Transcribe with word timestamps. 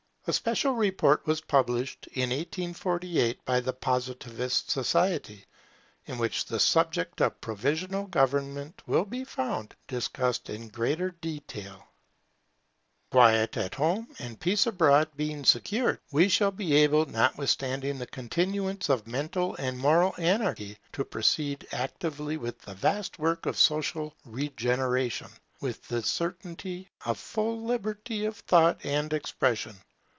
A 0.27 0.33
special 0.33 0.73
report 0.73 1.25
was 1.25 1.41
published 1.41 2.05
in 2.13 2.29
1848 2.29 3.43
by 3.43 3.59
the 3.59 3.73
Positivist 3.73 4.69
Society, 4.69 5.45
in 6.05 6.19
which 6.19 6.45
the 6.45 6.59
subject 6.59 7.21
of 7.21 7.41
provisional 7.41 8.05
government 8.05 8.83
will 8.85 9.03
be 9.03 9.23
found 9.23 9.75
discussed 9.87 10.47
in 10.51 10.67
greater 10.67 11.09
detail. 11.09 11.85
[Positive 13.09 13.09
Committee 13.09 13.11
for 13.11 13.17
Western 13.17 13.33
Europe] 13.33 13.49
Quiet 13.49 13.65
at 13.65 13.75
home 13.75 14.15
and 14.29 14.39
peace 14.39 14.67
abroad 14.67 15.09
being 15.17 15.43
secured, 15.43 15.99
we 16.11 16.29
shall 16.29 16.51
be 16.51 16.75
able, 16.75 17.07
notwithstanding 17.07 17.97
the 17.97 18.05
continuance 18.05 18.89
of 18.89 19.07
mental 19.07 19.55
and 19.55 19.79
moral 19.79 20.13
anarchy, 20.19 20.77
to 20.93 21.03
proceed 21.03 21.67
actively 21.71 22.37
with 22.37 22.59
the 22.59 22.75
vast 22.75 23.17
work 23.17 23.47
of 23.47 23.57
social 23.57 24.13
regeneration, 24.25 25.31
with 25.61 25.83
the 25.87 26.03
certainty 26.03 26.91
of 27.05 27.17
full 27.17 27.63
liberty 27.63 28.23
of 28.25 28.37
thought 28.37 28.79
and 28.85 29.13
expression. 29.13 29.75